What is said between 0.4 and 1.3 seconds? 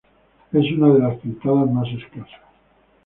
Es una de las